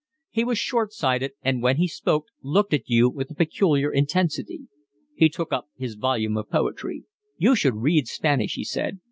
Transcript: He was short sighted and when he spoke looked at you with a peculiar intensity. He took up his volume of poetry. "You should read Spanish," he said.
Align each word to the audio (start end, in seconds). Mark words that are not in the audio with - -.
He 0.31 0.43
was 0.43 0.57
short 0.57 0.93
sighted 0.93 1.33
and 1.43 1.61
when 1.61 1.77
he 1.77 1.87
spoke 1.87 2.25
looked 2.41 2.73
at 2.73 2.89
you 2.89 3.07
with 3.07 3.29
a 3.29 3.35
peculiar 3.35 3.91
intensity. 3.93 4.61
He 5.13 5.29
took 5.29 5.53
up 5.53 5.69
his 5.77 5.93
volume 5.93 6.37
of 6.37 6.49
poetry. 6.49 7.03
"You 7.37 7.55
should 7.55 7.75
read 7.75 8.07
Spanish," 8.07 8.55
he 8.55 8.63
said. 8.63 8.97